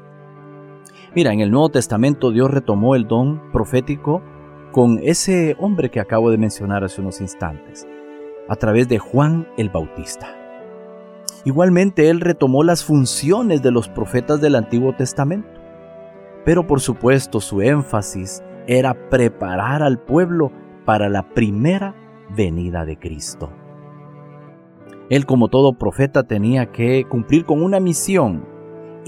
Mira, 1.14 1.32
en 1.32 1.40
el 1.40 1.50
Nuevo 1.50 1.70
Testamento 1.70 2.30
Dios 2.30 2.50
retomó 2.50 2.94
el 2.94 3.08
don 3.08 3.50
profético 3.50 4.22
con 4.72 5.00
ese 5.02 5.56
hombre 5.58 5.90
que 5.90 6.00
acabo 6.00 6.30
de 6.30 6.36
mencionar 6.36 6.84
hace 6.84 7.00
unos 7.00 7.20
instantes, 7.22 7.86
a 8.48 8.56
través 8.56 8.88
de 8.88 8.98
Juan 8.98 9.48
el 9.56 9.70
Bautista. 9.70 10.28
Igualmente 11.44 12.10
Él 12.10 12.20
retomó 12.20 12.62
las 12.62 12.84
funciones 12.84 13.62
de 13.62 13.70
los 13.70 13.88
profetas 13.88 14.40
del 14.40 14.54
Antiguo 14.54 14.94
Testamento, 14.94 15.48
pero 16.44 16.66
por 16.66 16.80
supuesto 16.80 17.40
su 17.40 17.62
énfasis 17.62 18.42
era 18.66 19.08
preparar 19.08 19.82
al 19.82 19.98
pueblo 19.98 20.52
para 20.84 21.08
la 21.08 21.30
primera 21.30 21.94
venida 22.36 22.84
de 22.84 22.98
Cristo. 22.98 23.50
Él 25.08 25.24
como 25.24 25.48
todo 25.48 25.78
profeta 25.78 26.24
tenía 26.24 26.70
que 26.70 27.06
cumplir 27.08 27.46
con 27.46 27.62
una 27.62 27.80
misión 27.80 28.57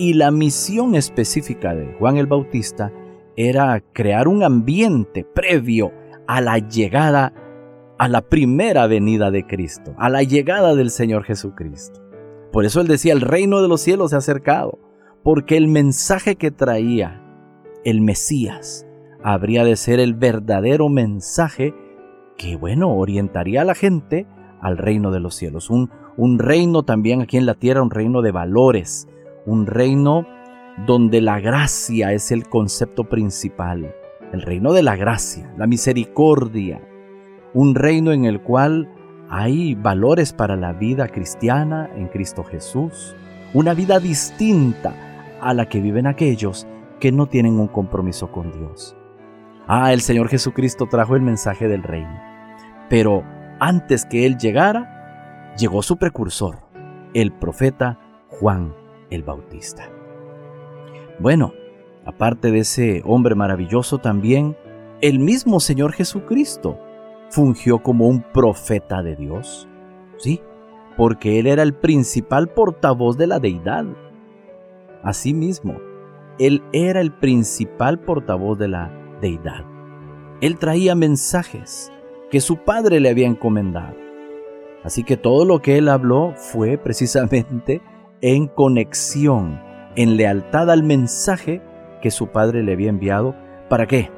y 0.01 0.15
la 0.15 0.31
misión 0.31 0.95
específica 0.95 1.75
de 1.75 1.93
Juan 1.99 2.17
el 2.17 2.27
Bautista 2.27 2.91
era 3.37 3.83
crear 3.93 4.29
un 4.29 4.43
ambiente 4.43 5.27
previo 5.35 5.93
a 6.27 6.41
la 6.41 6.57
llegada, 6.57 7.35
a 7.99 8.09
la 8.09 8.23
primera 8.23 8.87
venida 8.87 9.31
de 9.31 9.47
Cristo, 9.47 9.93
a 9.99 10.09
la 10.09 10.23
llegada 10.23 10.75
del 10.75 10.89
Señor 10.91 11.25
Jesucristo. 11.25 12.01
Por 12.51 12.65
eso 12.65 12.81
él 12.81 12.87
decía, 12.87 13.13
el 13.13 13.21
reino 13.21 13.61
de 13.61 13.69
los 13.69 13.83
cielos 13.83 14.09
se 14.09 14.17
ha 14.17 14.21
acercado, 14.21 14.79
porque 15.23 15.59
el 15.59 15.69
mensaje 15.69 16.37
que 16.37 16.51
traía 16.51 17.23
el 17.85 18.01
Mesías 18.01 18.87
habría 19.23 19.65
de 19.65 19.77
ser 19.77 20.01
el 20.01 20.15
verdadero 20.15 20.89
mensaje 20.89 21.75
que, 22.39 22.57
bueno, 22.57 22.97
orientaría 22.97 23.61
a 23.61 23.67
la 23.67 23.75
gente 23.75 24.27
al 24.63 24.79
reino 24.79 25.11
de 25.11 25.21
los 25.21 25.35
cielos. 25.35 25.69
Un, 25.69 25.91
un 26.17 26.39
reino 26.39 26.85
también 26.85 27.21
aquí 27.21 27.37
en 27.37 27.45
la 27.45 27.55
tierra, 27.55 27.83
un 27.83 27.91
reino 27.91 28.23
de 28.23 28.33
valores, 28.33 29.10
un 29.47 29.67
reino 29.67 30.27
donde 30.87 31.21
la 31.21 31.41
gracia 31.41 32.13
es 32.13 32.31
el 32.31 32.49
concepto 32.49 33.05
principal, 33.05 33.95
el 34.33 34.43
reino 34.43 34.73
de 34.73 34.83
la 34.83 34.97
gracia, 34.97 35.53
la 35.57 35.67
misericordia, 35.67 36.81
un 37.53 37.75
reino 37.75 38.13
en 38.13 38.25
el 38.25 38.41
cual 38.41 38.89
hay 39.29 39.75
valores 39.75 40.33
para 40.33 40.57
la 40.57 40.73
vida 40.73 41.09
cristiana 41.09 41.91
en 41.97 42.09
Cristo 42.09 42.45
Jesús, 42.45 43.15
una 43.55 43.75
vida 43.75 43.99
distinta 43.99 44.95
a 45.41 45.55
la 45.55 45.69
que 45.69 45.81
viven 45.81 46.07
aquellos 46.07 46.67
que 46.99 47.13
no 47.13 47.27
tienen 47.27 47.59
un 47.59 47.69
compromiso 47.69 48.31
con 48.31 48.53
Dios. 48.53 48.97
Ah, 49.67 49.93
el 49.93 50.01
Señor 50.01 50.29
Jesucristo 50.29 50.87
trajo 50.87 51.17
el 51.17 51.23
mensaje 51.23 51.69
del 51.69 51.83
reino, 51.83 52.21
pero 52.89 53.25
antes 53.59 54.05
que 54.05 54.27
Él 54.27 54.37
llegara, 54.37 55.55
llegó 55.57 55.83
su 55.83 55.97
precursor, 55.97 56.59
el 57.15 57.33
profeta 57.33 57.99
Juan 58.29 58.80
el 59.11 59.23
Bautista. 59.23 59.91
Bueno, 61.19 61.53
aparte 62.05 62.51
de 62.51 62.61
ese 62.61 63.03
hombre 63.05 63.35
maravilloso 63.35 63.99
también, 63.99 64.57
el 65.01 65.19
mismo 65.19 65.61
Señor 65.61 65.93
Jesucristo 65.93 66.79
fungió 67.31 67.83
como 67.83 68.09
un 68.09 68.23
profeta 68.23 69.03
de 69.03 69.17
Dios. 69.17 69.69
Sí, 70.19 70.43
porque 70.97 71.39
Él 71.39 71.47
era 71.47 71.63
el 71.63 71.75
principal 71.75 72.49
portavoz 72.49 73.17
de 73.17 73.27
la 73.27 73.39
deidad. 73.39 73.87
Asimismo, 75.03 75.79
Él 76.39 76.63
era 76.73 77.01
el 77.01 77.13
principal 77.13 78.01
portavoz 78.01 78.59
de 78.59 78.69
la 78.69 78.91
deidad. 79.21 79.65
Él 80.41 80.59
traía 80.59 80.95
mensajes 80.95 81.93
que 82.31 82.41
su 82.41 82.59
padre 82.59 83.01
le 83.01 83.11
había 83.11 83.27
encomendado. 83.27 83.95
Así 84.83 85.05
que 85.05 85.17
todo 85.17 85.45
lo 85.45 85.61
que 85.61 85.79
Él 85.79 85.89
habló 85.89 86.33
fue 86.37 86.79
precisamente 86.79 87.83
en 88.23 88.47
conexión 88.49 89.61
en 89.97 90.17
lealtad 90.17 90.71
al 90.71 90.83
mensaje 90.83 91.63
que 92.01 92.11
su 92.11 92.29
padre 92.29 92.63
le 92.63 92.73
había 92.73 92.91
enviado. 92.91 93.35
¿Para 93.69 93.87
qué? 93.87 94.11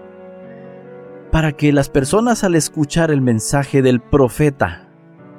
Para 1.31 1.53
que 1.53 1.73
las 1.73 1.89
personas 1.89 2.45
al 2.45 2.55
escuchar 2.55 3.11
el 3.11 3.21
mensaje 3.21 3.83
del 3.83 4.01
profeta 4.01 4.89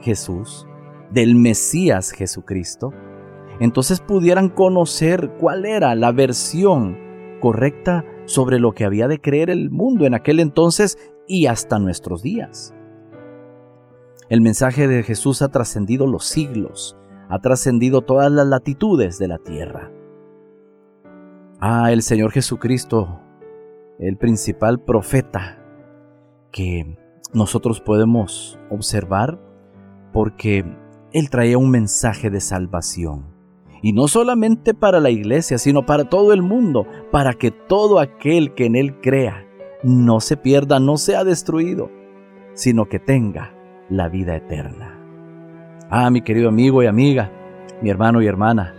Jesús, 0.02 0.68
del 1.12 1.36
Mesías 1.36 2.12
Jesucristo, 2.12 2.92
entonces 3.60 4.02
pudieran 4.02 4.50
conocer 4.50 5.32
cuál 5.40 5.66
era 5.66 5.94
la 5.96 6.12
versión 6.12 6.98
correcta 7.40 8.04
sobre 8.26 8.60
lo 8.60 8.74
que 8.74 8.86
había 8.86 9.08
de 9.08 9.22
creer 9.22 9.50
el 9.50 9.70
mundo 9.70 10.06
en 10.06 10.14
aquel 10.14 10.40
entonces 10.40 10.98
y 11.28 11.46
hasta 11.46 11.78
nuestros 11.78 12.24
días. 12.24 12.74
El 14.30 14.42
mensaje 14.42 14.88
de 14.88 15.04
Jesús 15.04 15.42
ha 15.42 15.50
trascendido 15.50 16.08
los 16.08 16.26
siglos, 16.26 16.98
ha 17.34 17.40
trascendido 17.40 18.02
todas 18.02 18.32
las 18.32 18.46
latitudes 18.46 19.18
de 19.18 19.28
la 19.28 19.40
tierra. 19.40 19.92
Ah, 21.60 21.92
el 21.92 22.04
Señor 22.04 22.30
Jesucristo, 22.30 23.22
el 23.98 24.18
principal 24.18 24.80
profeta 24.80 25.58
que 26.52 26.96
nosotros 27.34 27.82
podemos 27.82 28.60
observar 28.70 29.40
porque 30.14 30.64
Él 31.12 31.32
traía 31.32 31.58
un 31.58 31.72
mensaje 31.72 32.30
de 32.30 32.40
salvación. 32.40 33.26
Y 33.82 33.94
no 33.94 34.08
solamente 34.08 34.76
para 34.76 35.00
la 35.00 35.10
iglesia, 35.10 35.58
sino 35.58 35.88
para 35.88 36.04
todo 36.04 36.34
el 36.34 36.44
mundo, 36.44 36.86
para 37.12 37.34
que 37.34 37.50
todo 37.50 38.00
aquel 38.00 38.54
que 38.54 38.68
en 38.68 38.76
Él 38.76 39.02
crea 39.02 39.44
no 39.82 40.20
se 40.20 40.38
pierda, 40.38 40.80
no 40.80 40.98
sea 40.98 41.24
destruido, 41.24 41.90
sino 42.54 42.86
que 42.86 43.00
tenga 43.00 43.56
la 43.90 44.08
vida 44.08 44.36
eterna. 44.36 44.93
Ah, 45.90 46.10
mi 46.10 46.22
querido 46.22 46.50
amigo 46.50 46.82
y 46.82 46.88
amiga, 46.88 47.32
mi 47.82 47.90
hermano 47.90 48.22
y 48.22 48.28
hermana, 48.28 48.74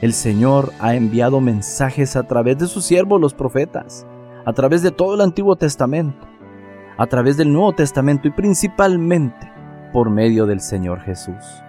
el 0.00 0.12
Señor 0.12 0.72
ha 0.80 0.94
enviado 0.94 1.40
mensajes 1.40 2.16
a 2.16 2.22
través 2.24 2.58
de 2.58 2.66
sus 2.66 2.84
siervos 2.84 3.20
los 3.20 3.34
profetas, 3.34 4.06
a 4.44 4.52
través 4.52 4.82
de 4.82 4.90
todo 4.90 5.14
el 5.14 5.20
Antiguo 5.20 5.56
Testamento, 5.56 6.26
a 6.96 7.06
través 7.06 7.36
del 7.36 7.52
Nuevo 7.52 7.74
Testamento 7.74 8.28
y 8.28 8.30
principalmente 8.30 9.52
por 9.92 10.10
medio 10.10 10.46
del 10.46 10.60
Señor 10.60 11.00
Jesús. 11.00 11.62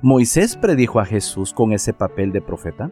Moisés 0.00 0.56
predijo 0.56 1.00
a 1.00 1.04
Jesús 1.04 1.52
con 1.52 1.72
ese 1.72 1.92
papel 1.92 2.32
de 2.32 2.40
profeta. 2.40 2.90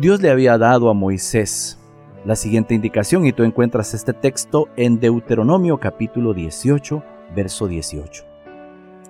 Dios 0.00 0.20
le 0.22 0.30
había 0.30 0.56
dado 0.58 0.90
a 0.90 0.94
Moisés 0.94 1.78
la 2.24 2.36
siguiente 2.36 2.74
indicación 2.74 3.26
y 3.26 3.32
tú 3.32 3.42
encuentras 3.42 3.94
este 3.94 4.12
texto 4.12 4.68
en 4.76 5.00
Deuteronomio 5.00 5.78
capítulo 5.78 6.34
18, 6.34 7.02
verso 7.34 7.66
18. 7.66 8.24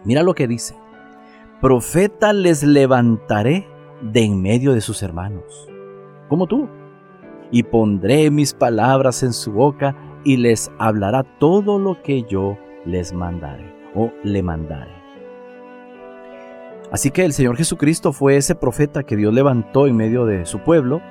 Mira 0.08 0.22
lo 0.22 0.34
que 0.34 0.48
dice 0.48 0.74
profeta 1.60 2.32
les 2.32 2.62
levantaré 2.62 3.68
de 4.00 4.24
en 4.24 4.40
medio 4.40 4.72
de 4.72 4.80
sus 4.80 5.02
hermanos, 5.02 5.68
como 6.28 6.46
tú, 6.46 6.66
y 7.50 7.64
pondré 7.64 8.30
mis 8.30 8.54
palabras 8.54 9.22
en 9.22 9.34
su 9.34 9.52
boca 9.52 9.94
y 10.24 10.38
les 10.38 10.70
hablará 10.78 11.24
todo 11.38 11.78
lo 11.78 12.00
que 12.02 12.22
yo 12.22 12.56
les 12.86 13.12
mandaré 13.12 13.74
o 13.94 14.10
le 14.22 14.42
mandaré. 14.42 14.96
Así 16.90 17.10
que 17.10 17.26
el 17.26 17.34
Señor 17.34 17.56
Jesucristo 17.56 18.14
fue 18.14 18.38
ese 18.38 18.54
profeta 18.54 19.02
que 19.02 19.16
Dios 19.16 19.34
levantó 19.34 19.86
en 19.86 19.96
medio 19.96 20.24
de 20.24 20.46
su 20.46 20.60
pueblo 20.60 21.02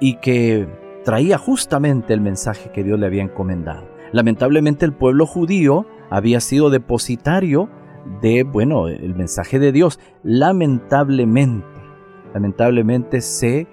y 0.00 0.16
que 0.16 0.66
traía 1.04 1.38
justamente 1.38 2.12
el 2.12 2.20
mensaje 2.20 2.72
que 2.72 2.82
Dios 2.82 2.98
le 2.98 3.06
había 3.06 3.22
encomendado. 3.22 3.86
Lamentablemente 4.10 4.84
el 4.84 4.92
pueblo 4.92 5.26
judío 5.26 5.86
había 6.10 6.40
sido 6.40 6.70
depositario 6.70 7.68
de, 8.20 8.42
bueno, 8.42 8.88
el 8.88 9.14
mensaje 9.14 9.58
de 9.58 9.72
Dios. 9.72 10.00
Lamentablemente, 10.22 11.66
lamentablemente 12.34 13.20
se, 13.20 13.66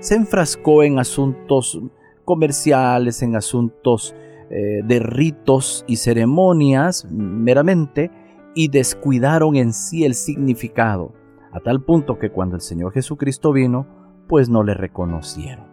se 0.00 0.14
enfrascó 0.14 0.82
en 0.82 0.98
asuntos 0.98 1.80
comerciales, 2.24 3.22
en 3.22 3.36
asuntos 3.36 4.14
eh, 4.50 4.82
de 4.84 4.98
ritos 4.98 5.84
y 5.86 5.96
ceremonias 5.96 7.06
meramente, 7.10 8.10
y 8.54 8.68
descuidaron 8.68 9.56
en 9.56 9.72
sí 9.72 10.04
el 10.04 10.14
significado, 10.14 11.12
a 11.52 11.60
tal 11.60 11.82
punto 11.82 12.18
que 12.18 12.30
cuando 12.30 12.56
el 12.56 12.62
Señor 12.62 12.92
Jesucristo 12.92 13.52
vino, 13.52 13.86
pues 14.26 14.48
no 14.48 14.62
le 14.62 14.74
reconocieron. 14.74 15.66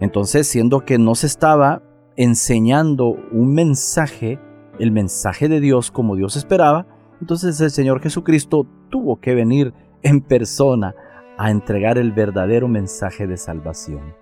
Entonces, 0.00 0.46
siendo 0.48 0.84
que 0.84 0.98
no 0.98 1.14
se 1.14 1.26
estaba 1.26 1.82
enseñando 2.16 3.16
un 3.30 3.54
mensaje, 3.54 4.38
el 4.78 4.90
mensaje 4.90 5.48
de 5.48 5.60
Dios 5.60 5.90
como 5.90 6.16
Dios 6.16 6.36
esperaba, 6.36 6.86
entonces 7.20 7.60
el 7.60 7.70
Señor 7.70 8.00
Jesucristo 8.00 8.66
tuvo 8.90 9.20
que 9.20 9.34
venir 9.34 9.72
en 10.02 10.20
persona 10.20 10.94
a 11.38 11.50
entregar 11.50 11.98
el 11.98 12.12
verdadero 12.12 12.68
mensaje 12.68 13.26
de 13.26 13.36
salvación. 13.36 14.14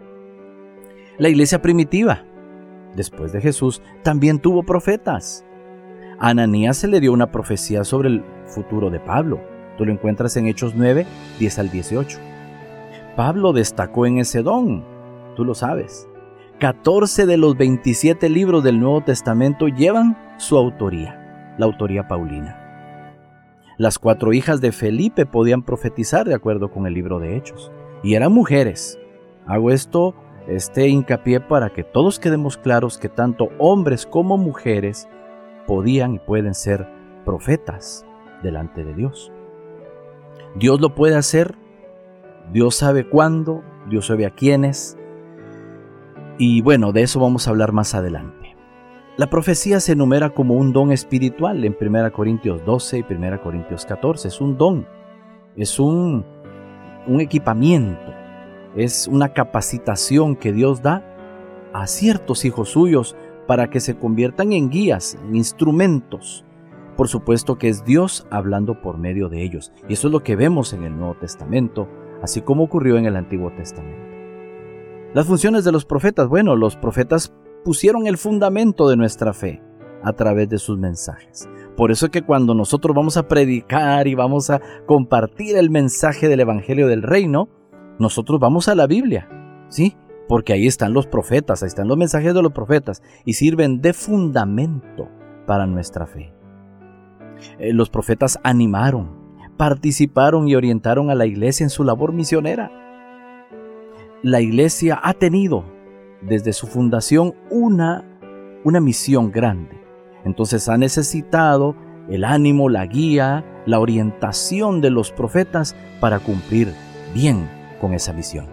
La 1.19 1.29
iglesia 1.29 1.61
primitiva, 1.61 2.25
después 2.97 3.33
de 3.33 3.41
Jesús, 3.41 3.83
también 4.03 4.39
tuvo 4.39 4.63
profetas. 4.63 5.45
A 6.19 6.31
Ananías 6.31 6.77
se 6.79 6.89
le 6.89 7.01
dio 7.01 7.13
una 7.13 7.31
profecía 7.31 7.85
sobre 7.85 8.09
el 8.09 8.25
futuro 8.47 8.91
de 8.91 9.01
Pablo. 9.01 9.41
Tú 9.77 9.87
lo 9.87 9.93
encuentras 9.93 10.37
en 10.37 10.47
Hechos 10.47 10.75
9, 10.75 11.07
10 11.39 11.59
al 11.59 11.71
18. 11.71 12.19
Pablo 13.17 13.53
destacó 13.53 14.07
en 14.07 14.19
ese 14.19 14.43
don, 14.43 14.85
tú 15.37 15.45
lo 15.45 15.55
sabes. 15.55 16.09
14 16.59 17.25
de 17.25 17.37
los 17.39 17.57
27 17.57 18.29
libros 18.29 18.63
del 18.63 18.81
Nuevo 18.81 19.01
Testamento 19.01 19.69
llevan 19.69 20.17
su 20.41 20.57
autoría, 20.57 21.55
la 21.59 21.67
autoría 21.67 22.09
paulina. 22.09 22.57
Las 23.77 23.99
cuatro 23.99 24.33
hijas 24.33 24.63
de 24.63 24.73
Felipe 24.73 25.27
podían 25.27 25.63
profetizar 25.63 26.27
de 26.27 26.35
acuerdo 26.35 26.71
con 26.71 26.87
el 26.87 26.95
libro 26.95 27.19
de 27.19 27.37
Hechos, 27.37 27.71
y 28.03 28.15
eran 28.15 28.33
mujeres. 28.33 28.99
Hago 29.47 29.71
esto, 29.71 30.15
este 30.49 30.89
hincapié 30.89 31.41
para 31.41 31.69
que 31.69 31.85
todos 31.85 32.19
quedemos 32.19 32.57
claros 32.57 32.97
que 32.97 33.11
tanto 33.11 33.51
hombres 33.59 34.07
como 34.07 34.39
mujeres 34.39 35.11
podían 35.67 36.15
y 36.15 36.19
pueden 36.19 36.55
ser 36.55 36.89
profetas 37.27 38.07
delante 38.43 38.83
de 38.83 38.95
Dios. 38.95 39.31
Dios 40.57 40.81
lo 40.81 40.95
puede 40.95 41.17
hacer, 41.17 41.55
Dios 42.51 42.77
sabe 42.77 43.07
cuándo, 43.07 43.63
Dios 43.91 44.07
sabe 44.07 44.25
a 44.25 44.31
quiénes, 44.31 44.97
y 46.39 46.63
bueno, 46.63 46.93
de 46.93 47.03
eso 47.03 47.21
vamos 47.21 47.47
a 47.47 47.51
hablar 47.51 47.73
más 47.73 47.95
adelante. 47.95 48.40
La 49.21 49.29
profecía 49.29 49.81
se 49.81 49.93
enumera 49.93 50.31
como 50.31 50.55
un 50.55 50.73
don 50.73 50.93
espiritual 50.93 51.63
en 51.67 51.77
1 51.79 52.11
Corintios 52.11 52.65
12 52.65 53.05
y 53.07 53.13
1 53.13 53.43
Corintios 53.43 53.85
14. 53.85 54.29
Es 54.29 54.41
un 54.41 54.57
don, 54.57 54.89
es 55.57 55.79
un, 55.79 56.25
un 57.07 57.21
equipamiento, 57.21 58.15
es 58.75 59.07
una 59.09 59.35
capacitación 59.35 60.37
que 60.37 60.55
Dios 60.55 60.81
da 60.81 61.05
a 61.75 61.87
ciertos 61.87 62.47
hijos 62.47 62.71
suyos 62.71 63.15
para 63.47 63.69
que 63.69 63.81
se 63.81 63.99
conviertan 63.99 64.55
en 64.55 64.71
guías, 64.71 65.19
en 65.23 65.37
instrumentos. 65.37 66.47
Por 66.97 67.09
supuesto 67.09 67.59
que 67.59 67.69
es 67.69 67.85
Dios 67.85 68.27
hablando 68.31 68.81
por 68.81 68.97
medio 68.97 69.29
de 69.29 69.43
ellos. 69.43 69.71
Y 69.87 69.93
eso 69.93 70.09
es 70.09 70.13
lo 70.13 70.23
que 70.23 70.35
vemos 70.35 70.73
en 70.73 70.85
el 70.85 70.97
Nuevo 70.97 71.17
Testamento, 71.17 71.91
así 72.23 72.41
como 72.41 72.65
ocurrió 72.65 72.97
en 72.97 73.05
el 73.05 73.17
Antiguo 73.17 73.53
Testamento. 73.53 74.01
Las 75.13 75.27
funciones 75.27 75.63
de 75.65 75.73
los 75.73 75.85
profetas, 75.85 76.27
bueno, 76.27 76.57
los 76.57 76.77
profetas 76.77 77.35
pusieron 77.65 78.07
el 78.07 78.19
fundamento 78.19 78.89
de 78.89 78.97
nuestra 78.97 79.33
fe 79.33 79.63
a 80.03 80.13
través 80.13 80.49
de 80.49 80.59
sus 80.59 80.79
mensajes. 80.79 81.49
Por 81.77 81.91
eso 81.91 82.07
es 82.07 82.13
que 82.13 82.23
cuando 82.23 82.55
nosotros 82.55 82.95
vamos 82.95 83.17
a 83.17 83.29
predicar 83.29 84.07
y 84.07 84.15
vamos 84.15 84.51
a 84.51 84.61
compartir 84.87 85.57
el 85.57 85.71
mensaje 85.71 86.29
del 86.29 86.41
Evangelio 86.41 86.89
del 86.89 87.03
Reino, 87.03 87.49
nosotros 87.99 88.41
vamos 88.41 88.69
a 88.69 88.75
la 88.75 88.87
Biblia, 88.87 89.29
¿sí? 89.69 89.97
Porque 90.29 90.53
ahí 90.53 90.67
están 90.67 90.93
los 90.93 91.07
profetas, 91.07 91.63
ahí 91.63 91.69
están 91.69 91.89
los 91.89 91.97
mensajes 91.97 92.35
de 92.35 92.43
los 92.43 92.53
profetas 92.53 93.03
y 93.25 93.35
sirven 93.35 93.81
de 93.81 93.93
fundamento 93.93 95.09
para 95.47 95.67
nuestra 95.67 96.07
fe. 96.07 96.33
Eh, 97.59 97.73
los 97.73 97.91
profetas 97.91 98.39
animaron, 98.43 99.37
participaron 99.57 100.49
y 100.49 100.55
orientaron 100.55 101.11
a 101.11 101.15
la 101.15 101.27
iglesia 101.27 101.65
en 101.65 101.71
su 101.71 101.85
labor 101.85 102.13
misionera. 102.13 102.71
La 104.23 104.41
iglesia 104.41 105.01
ha 105.03 105.15
tenido 105.15 105.65
desde 106.23 106.53
su 106.53 106.67
fundación 106.67 107.35
una, 107.51 108.05
una 108.65 108.81
misión 108.81 109.31
grande. 109.31 109.81
Entonces 110.25 110.69
ha 110.69 110.77
necesitado 110.77 111.75
el 112.09 112.25
ánimo, 112.25 112.69
la 112.69 112.87
guía, 112.87 113.45
la 113.67 113.79
orientación 113.79 114.81
de 114.81 114.91
los 114.91 115.13
profetas 115.13 115.77
para 116.01 116.19
cumplir 116.19 116.73
bien 117.15 117.49
con 117.81 117.95
esa 117.95 118.13
misión. 118.13 118.47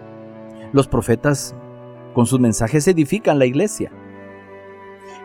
Los 0.72 0.88
profetas 0.88 1.54
con 2.14 2.26
sus 2.26 2.40
mensajes 2.40 2.86
edifican 2.88 3.38
la 3.38 3.46
iglesia. 3.46 3.90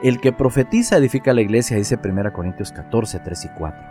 El 0.02 0.20
que 0.20 0.34
profetiza 0.34 0.98
edifica 0.98 1.34
la 1.34 1.42
iglesia, 1.42 1.78
dice 1.78 1.98
1 2.04 2.34
Corintios 2.34 2.72
14, 2.72 3.20
3 3.20 3.46
y 3.46 3.50
4. 3.58 3.82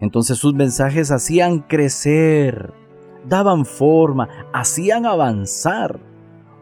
Entonces 0.00 0.38
sus 0.38 0.54
mensajes 0.54 1.10
hacían 1.10 1.60
crecer, 1.60 2.72
daban 3.26 3.64
forma, 3.64 4.28
hacían 4.52 5.06
avanzar 5.06 5.98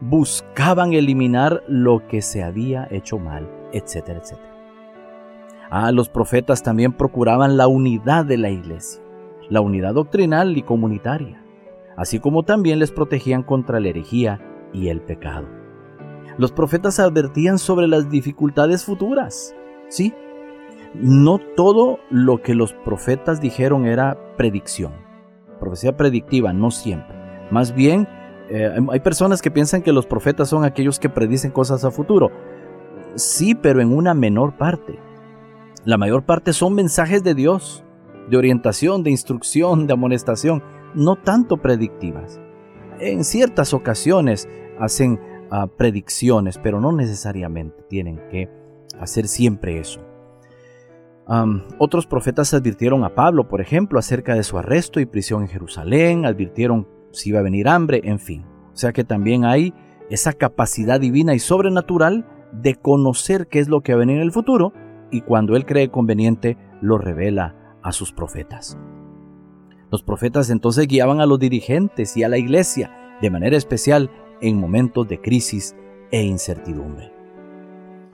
buscaban 0.08 0.92
eliminar 0.92 1.62
lo 1.66 2.06
que 2.06 2.20
se 2.20 2.42
había 2.42 2.86
hecho 2.90 3.18
mal, 3.18 3.48
etcétera, 3.72 4.20
etcétera. 4.20 4.54
Ah, 5.70 5.92
los 5.92 6.08
profetas 6.08 6.62
también 6.62 6.92
procuraban 6.92 7.56
la 7.56 7.68
unidad 7.68 8.26
de 8.26 8.36
la 8.36 8.50
iglesia, 8.50 9.02
la 9.48 9.62
unidad 9.62 9.94
doctrinal 9.94 10.56
y 10.58 10.62
comunitaria, 10.62 11.42
así 11.96 12.20
como 12.20 12.42
también 12.42 12.78
les 12.78 12.92
protegían 12.92 13.42
contra 13.42 13.80
la 13.80 13.88
herejía 13.88 14.40
y 14.74 14.88
el 14.88 15.00
pecado. 15.00 15.48
Los 16.36 16.52
profetas 16.52 17.00
advertían 17.00 17.58
sobre 17.58 17.88
las 17.88 18.10
dificultades 18.10 18.84
futuras, 18.84 19.54
¿sí? 19.88 20.12
No 20.94 21.38
todo 21.38 21.98
lo 22.10 22.42
que 22.42 22.54
los 22.54 22.72
profetas 22.72 23.40
dijeron 23.40 23.86
era 23.86 24.18
predicción, 24.36 24.92
profecía 25.58 25.96
predictiva, 25.96 26.52
no 26.52 26.70
siempre. 26.70 27.16
Más 27.50 27.74
bien, 27.74 28.06
eh, 28.48 28.76
hay 28.90 29.00
personas 29.00 29.40
que 29.40 29.50
piensan 29.50 29.83
que 29.83 29.92
los 29.92 30.07
profetas 30.07 30.48
son 30.48 30.64
aquellos 30.64 30.98
que 30.98 31.09
predicen 31.09 31.50
cosas 31.50 31.85
a 31.85 31.90
futuro. 31.90 32.30
Sí, 33.14 33.54
pero 33.54 33.80
en 33.80 33.92
una 33.92 34.14
menor 34.14 34.57
parte. 34.57 34.98
La 35.85 35.98
mayor 35.98 36.24
parte 36.24 36.52
son 36.52 36.74
mensajes 36.74 37.22
de 37.22 37.35
Dios, 37.35 37.85
de 38.28 38.37
orientación, 38.37 39.02
de 39.02 39.11
instrucción, 39.11 39.87
de 39.87 39.92
amonestación, 39.92 40.62
no 40.94 41.16
tanto 41.16 41.59
predictivas. 41.59 42.40
En 42.98 43.24
ciertas 43.24 43.74
ocasiones 43.74 44.48
hacen 44.78 45.20
ah, 45.50 45.66
predicciones, 45.66 46.59
pero 46.59 46.80
no 46.80 46.92
necesariamente 46.92 47.83
tienen 47.88 48.20
que 48.30 48.48
hacer 48.98 49.28
siempre 49.28 49.78
eso. 49.78 50.00
otros 51.78 52.07
profetas 52.07 52.54
advirtieron 52.54 53.04
a 53.04 53.14
Pablo, 53.14 53.48
por 53.48 53.61
ejemplo, 53.61 53.98
acerca 53.98 54.35
de 54.35 54.42
su 54.42 54.59
arresto 54.59 55.00
y 55.00 55.07
prisión 55.07 55.42
en 55.42 55.48
Jerusalén, 55.48 56.26
advirtieron 56.26 56.87
si 57.14 57.31
iba 57.31 57.40
a 57.40 57.42
venir 57.42 57.68
hambre, 57.68 58.00
en 58.05 58.18
fin. 58.18 58.44
O 58.72 58.77
sea 58.77 58.92
que 58.92 59.05
también 59.05 59.44
hay 59.44 59.72
esa 60.11 60.33
capacidad 60.33 61.00
divina 61.00 61.35
y 61.35 61.38
sobrenatural 61.38 62.27
de 62.53 62.74
conocer 62.74 63.46
qué 63.48 63.59
es 63.59 63.68
lo 63.68 63.83
que 63.83 63.92
va 63.92 63.96
a 63.96 64.00
venir 64.00 64.16
en 64.16 64.22
el 64.22 64.33
futuro 64.33 64.72
y 65.11 65.22
cuando 65.22 65.57
Él 65.57 65.64
cree 65.64 65.90
conveniente 65.90 66.57
lo 66.81 66.98
revela 66.98 67.79
a 67.83 67.92
sus 67.92 68.12
profetas. 68.12 68.79
Los 69.90 70.03
profetas 70.03 70.50
entonces 70.50 70.87
guiaban 70.87 71.20
a 71.20 71.27
los 71.27 71.38
dirigentes 71.38 72.16
y 72.16 72.24
a 72.24 72.29
la 72.29 72.38
iglesia 72.38 72.90
de 73.20 73.31
manera 73.31 73.57
especial 73.57 74.11
en 74.40 74.59
momentos 74.59 75.07
de 75.09 75.20
crisis 75.20 75.77
e 76.11 76.22
incertidumbre. 76.22 77.12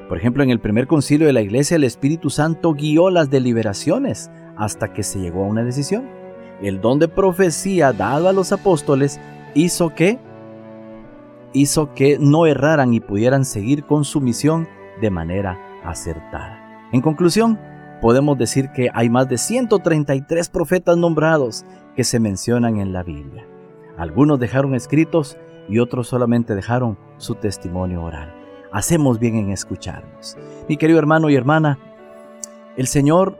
Por 0.08 0.18
ejemplo, 0.18 0.42
en 0.42 0.50
el 0.50 0.60
primer 0.60 0.86
concilio 0.86 1.26
de 1.26 1.32
la 1.32 1.40
iglesia 1.40 1.76
el 1.76 1.84
Espíritu 1.84 2.30
Santo 2.30 2.74
guió 2.74 3.10
las 3.10 3.30
deliberaciones 3.30 4.30
hasta 4.56 4.92
que 4.92 5.02
se 5.02 5.20
llegó 5.20 5.44
a 5.44 5.48
una 5.48 5.62
decisión 5.62 6.19
el 6.62 6.80
don 6.80 6.98
de 6.98 7.08
profecía 7.08 7.92
dado 7.92 8.28
a 8.28 8.32
los 8.32 8.52
apóstoles 8.52 9.20
hizo 9.54 9.94
que 9.94 10.18
hizo 11.52 11.94
que 11.94 12.18
no 12.18 12.46
erraran 12.46 12.94
y 12.94 13.00
pudieran 13.00 13.44
seguir 13.44 13.84
con 13.84 14.04
su 14.04 14.20
misión 14.20 14.68
de 15.00 15.10
manera 15.10 15.58
acertada. 15.84 16.88
En 16.92 17.00
conclusión, 17.00 17.58
podemos 18.00 18.38
decir 18.38 18.70
que 18.70 18.88
hay 18.92 19.08
más 19.08 19.28
de 19.28 19.38
133 19.38 20.48
profetas 20.48 20.96
nombrados 20.96 21.64
que 21.96 22.04
se 22.04 22.20
mencionan 22.20 22.78
en 22.78 22.92
la 22.92 23.02
Biblia. 23.02 23.46
Algunos 23.96 24.38
dejaron 24.38 24.74
escritos 24.74 25.36
y 25.68 25.78
otros 25.78 26.08
solamente 26.08 26.54
dejaron 26.54 26.98
su 27.16 27.34
testimonio 27.34 28.02
oral. 28.02 28.34
Hacemos 28.72 29.18
bien 29.18 29.36
en 29.36 29.50
escucharnos. 29.50 30.36
Mi 30.68 30.76
querido 30.76 30.98
hermano 30.98 31.28
y 31.30 31.34
hermana, 31.34 31.78
el 32.76 32.86
Señor 32.86 33.36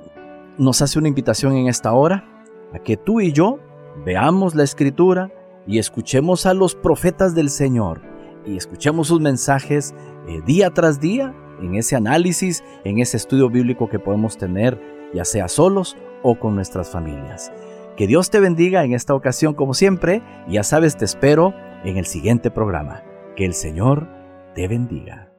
nos 0.58 0.82
hace 0.82 0.98
una 0.98 1.08
invitación 1.08 1.56
en 1.56 1.68
esta 1.68 1.92
hora 1.92 2.39
a 2.72 2.78
que 2.78 2.96
tú 2.96 3.20
y 3.20 3.32
yo 3.32 3.58
veamos 4.04 4.54
la 4.54 4.62
escritura 4.62 5.32
y 5.66 5.78
escuchemos 5.78 6.46
a 6.46 6.54
los 6.54 6.74
profetas 6.74 7.34
del 7.34 7.50
Señor 7.50 8.00
y 8.46 8.56
escuchemos 8.56 9.08
sus 9.08 9.20
mensajes 9.20 9.94
eh, 10.26 10.40
día 10.46 10.70
tras 10.70 11.00
día 11.00 11.34
en 11.60 11.74
ese 11.74 11.96
análisis, 11.96 12.64
en 12.84 12.98
ese 12.98 13.16
estudio 13.16 13.50
bíblico 13.50 13.88
que 13.88 13.98
podemos 13.98 14.36
tener, 14.38 14.80
ya 15.12 15.24
sea 15.24 15.48
solos 15.48 15.96
o 16.22 16.38
con 16.38 16.54
nuestras 16.54 16.90
familias. 16.90 17.52
Que 17.96 18.06
Dios 18.06 18.30
te 18.30 18.40
bendiga 18.40 18.84
en 18.84 18.94
esta 18.94 19.14
ocasión 19.14 19.54
como 19.54 19.74
siempre, 19.74 20.22
ya 20.48 20.62
sabes, 20.62 20.96
te 20.96 21.04
espero 21.04 21.54
en 21.84 21.98
el 21.98 22.06
siguiente 22.06 22.50
programa. 22.50 23.02
Que 23.36 23.44
el 23.44 23.54
Señor 23.54 24.08
te 24.54 24.68
bendiga. 24.68 25.29